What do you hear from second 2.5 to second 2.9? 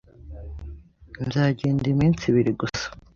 gusa.